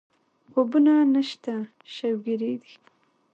[0.51, 1.53] خوبونه نشته
[1.95, 2.73] شوګېري دي